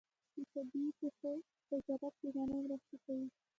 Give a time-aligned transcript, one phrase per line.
[0.35, 1.31] د طبیعي پیښو
[1.69, 3.27] وزارت بیړنۍ مرستې کوي